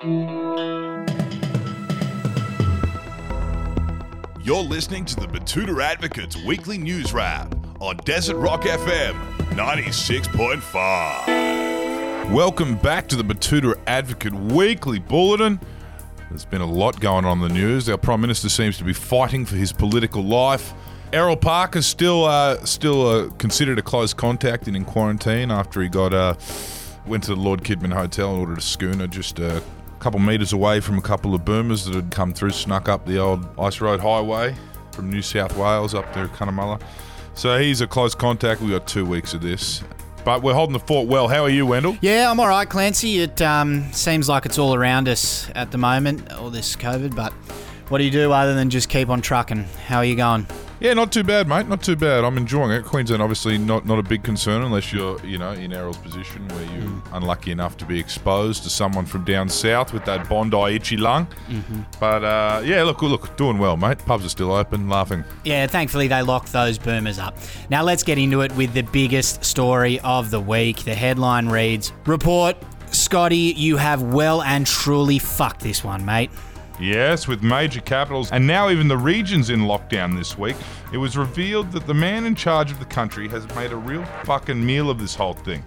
[0.00, 1.04] You're
[4.62, 9.14] listening to the Betoota Advocates Weekly News Wrap on Desert Rock FM
[9.56, 12.32] 96.5.
[12.32, 15.58] Welcome back to the Betoota Advocate Weekly Bulletin.
[16.30, 17.88] There's been a lot going on in the news.
[17.88, 20.74] Our Prime Minister seems to be fighting for his political life.
[21.12, 25.88] Errol Parker still uh, still uh, considered a close contact and in quarantine after he
[25.88, 26.34] got uh,
[27.04, 29.60] went to the Lord Kidman Hotel and ordered a schooner just a
[29.98, 33.18] couple metres away from a couple of boomers that had come through, snuck up the
[33.18, 34.54] old Ice Road Highway
[34.92, 36.80] from New South Wales up to Cunnamulla.
[37.34, 38.60] So he's a close contact.
[38.60, 39.82] We've got two weeks of this.
[40.24, 41.28] But we're holding the fort well.
[41.28, 41.96] How are you, Wendell?
[42.00, 43.20] Yeah, I'm all right, Clancy.
[43.20, 47.32] It um, seems like it's all around us at the moment, all this COVID, but
[47.88, 49.64] what do you do other than just keep on trucking?
[49.86, 50.46] How are you going?
[50.80, 51.66] Yeah, not too bad, mate.
[51.68, 52.22] Not too bad.
[52.24, 52.84] I'm enjoying it.
[52.84, 56.62] Queensland, obviously, not not a big concern unless you're, you know, in Errol's position where
[56.62, 57.02] you're Mm.
[57.12, 61.26] unlucky enough to be exposed to someone from down south with that Bondi itchy lung.
[61.50, 61.80] Mm-hmm.
[61.98, 63.98] But uh, yeah, look, look, doing well, mate.
[64.06, 65.24] Pubs are still open, laughing.
[65.44, 67.36] Yeah, thankfully they locked those boomers up.
[67.70, 70.84] Now let's get into it with the biggest story of the week.
[70.84, 72.56] The headline reads Report
[72.92, 76.30] Scotty, you have well and truly fucked this one, mate.
[76.80, 80.56] Yes, with major capitals and now even the regions in lockdown this week,
[80.92, 84.04] it was revealed that the man in charge of the country has made a real
[84.24, 85.64] fucking meal of this whole thing.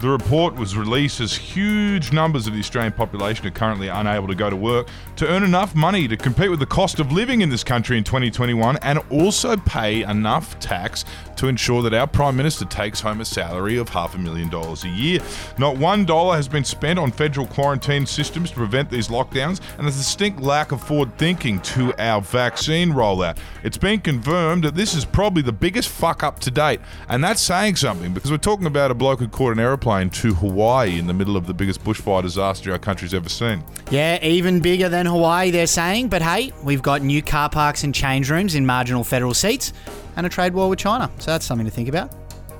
[0.00, 4.34] The report was released as huge numbers of the Australian population are currently unable to
[4.36, 7.48] go to work to earn enough money to compete with the cost of living in
[7.48, 11.04] this country in 2021 and also pay enough tax
[11.34, 14.84] to ensure that our Prime Minister takes home a salary of half a million dollars
[14.84, 15.20] a year.
[15.58, 19.86] Not one dollar has been spent on federal quarantine systems to prevent these lockdowns, and
[19.86, 23.38] a distinct lack of forward thinking to our vaccine rollout.
[23.64, 27.40] It's been confirmed that this is probably the biggest fuck up to date, and that's
[27.40, 31.06] saying something because we're talking about a bloke who caught an aeroplane to Hawaii in
[31.06, 33.64] the middle of the biggest bushfire disaster our country's ever seen.
[33.90, 36.08] Yeah, even bigger than Hawaii, they're saying.
[36.08, 39.72] But hey, we've got new car parks and change rooms in marginal federal seats
[40.16, 41.10] and a trade war with China.
[41.18, 42.12] So that's something to think about.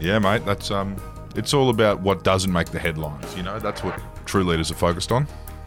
[0.00, 0.96] Yeah, mate, that's um,
[1.34, 3.34] it's all about what doesn't make the headlines.
[3.36, 5.26] You know, that's what true leaders are focused on.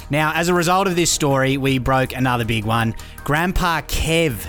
[0.09, 2.95] Now, as a result of this story, we broke another big one.
[3.23, 4.47] Grandpa Kev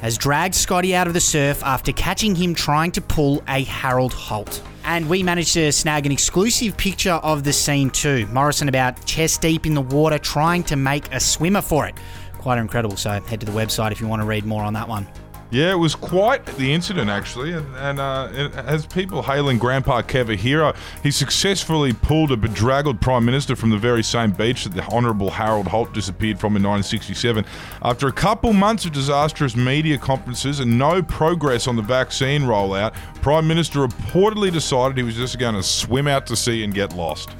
[0.00, 4.12] has dragged Scotty out of the surf after catching him trying to pull a Harold
[4.12, 4.62] Holt.
[4.84, 8.26] And we managed to snag an exclusive picture of the scene too.
[8.28, 11.94] Morrison about chest deep in the water trying to make a swimmer for it.
[12.38, 12.96] Quite incredible.
[12.96, 15.06] So head to the website if you want to read more on that one.
[15.50, 18.28] Yeah, it was quite the incident actually, and, and uh,
[18.64, 20.74] has people hailing Grandpa Kev a hero.
[21.02, 25.30] He successfully pulled a bedraggled prime minister from the very same beach that the Honourable
[25.30, 27.46] Harold Holt disappeared from in 1967.
[27.80, 32.92] After a couple months of disastrous media conferences and no progress on the vaccine rollout,
[33.22, 36.92] Prime Minister reportedly decided he was just going to swim out to sea and get
[36.92, 37.30] lost.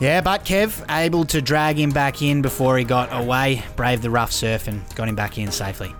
[0.00, 4.10] Yeah, but Kev able to drag him back in before he got away, braved the
[4.10, 5.94] rough surf and got him back in safely.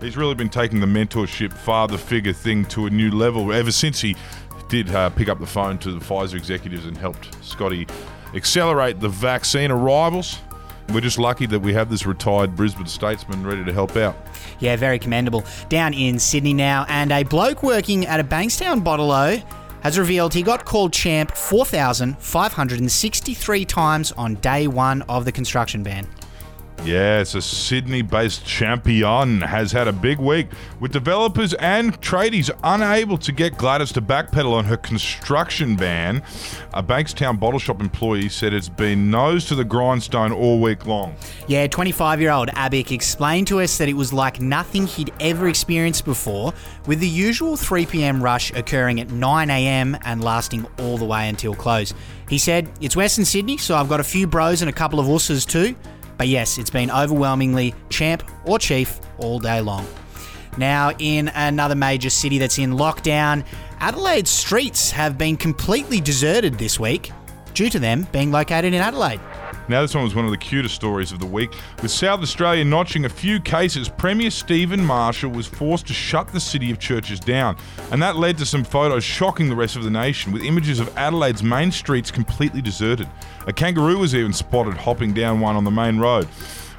[0.00, 4.00] He's really been taking the mentorship father figure thing to a new level ever since
[4.00, 4.16] he
[4.68, 7.86] did uh, pick up the phone to the Pfizer executives and helped Scotty
[8.34, 10.38] accelerate the vaccine arrivals.
[10.88, 14.16] We're just lucky that we have this retired Brisbane statesman ready to help out.
[14.58, 15.44] Yeah, very commendable.
[15.68, 19.12] Down in Sydney now, and a bloke working at a Bankstown bottle
[19.82, 26.06] has revealed he got called champ 4,563 times on day one of the construction ban.
[26.84, 30.48] Yes, a Sydney based champion has had a big week,
[30.80, 36.22] with developers and tradies unable to get Gladys to backpedal on her construction ban.
[36.72, 41.14] A Bankstown bottle shop employee said it's been nose to the grindstone all week long.
[41.48, 45.48] Yeah, 25 year old Abik explained to us that it was like nothing he'd ever
[45.48, 46.54] experienced before,
[46.86, 51.92] with the usual 3pm rush occurring at 9am and lasting all the way until close.
[52.30, 55.06] He said, It's Western Sydney, so I've got a few bros and a couple of
[55.06, 55.76] ussers too.
[56.20, 59.86] But yes, it's been overwhelmingly champ or chief all day long.
[60.58, 63.42] Now, in another major city that's in lockdown,
[63.80, 67.10] Adelaide's streets have been completely deserted this week
[67.60, 69.20] due to them being located in Adelaide.
[69.68, 71.52] Now, this one was one of the cutest stories of the week.
[71.82, 76.40] With South Australia notching a few cases, Premier Stephen Marshall was forced to shut the
[76.40, 77.58] city of churches down.
[77.92, 80.96] And that led to some photos shocking the rest of the nation, with images of
[80.96, 83.06] Adelaide's main streets completely deserted.
[83.46, 86.28] A kangaroo was even spotted hopping down one on the main road.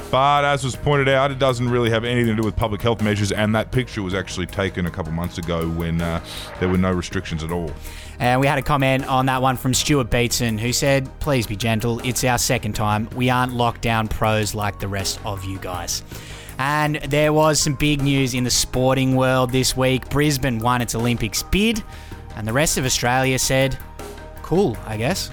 [0.09, 3.01] But as was pointed out, it doesn't really have anything to do with public health
[3.01, 6.21] measures, and that picture was actually taken a couple months ago when uh,
[6.59, 7.71] there were no restrictions at all.
[8.19, 11.56] And we had a comment on that one from Stuart Beatson, who said, Please be
[11.56, 12.00] gentle.
[12.06, 13.09] It's our second time.
[13.15, 16.03] We aren't lockdown pros like the rest of you guys.
[16.59, 20.07] And there was some big news in the sporting world this week.
[20.09, 21.83] Brisbane won its Olympics bid,
[22.36, 23.77] and the rest of Australia said,
[24.44, 25.31] Cool, I guess.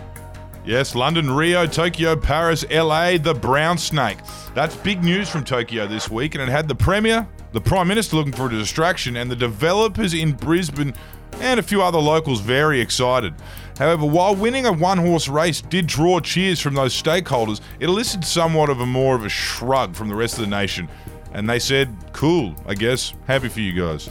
[0.69, 4.19] Yes, London, Rio, Tokyo, Paris, LA, the brown snake.
[4.55, 8.17] That's big news from Tokyo this week, and it had the Premier, the Prime Minister
[8.17, 10.93] looking for a distraction, and the developers in Brisbane
[11.41, 13.33] and a few other locals very excited.
[13.79, 18.27] However, while winning a one horse race did draw cheers from those stakeholders, it elicited
[18.27, 20.87] somewhat of a more of a shrug from the rest of the nation.
[21.33, 23.15] And they said, cool, I guess.
[23.27, 24.09] Happy for you guys.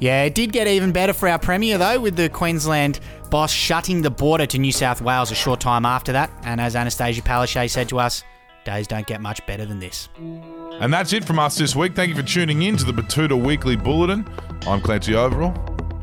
[0.00, 2.98] Yeah, it did get even better for our Premier, though, with the Queensland
[3.30, 6.30] boss shutting the border to New South Wales a short time after that.
[6.42, 8.24] And as Annastacia Palaszczuk said to us,
[8.64, 10.08] days don't get much better than this.
[10.18, 11.94] And that's it from us this week.
[11.94, 14.26] Thank you for tuning in to the Betoota Weekly Bulletin.
[14.66, 15.54] I'm Clancy Overell.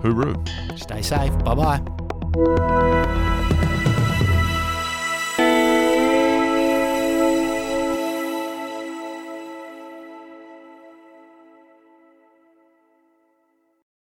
[0.02, 0.80] Hooroo.
[0.80, 1.38] Stay safe.
[1.44, 3.04] Bye bye.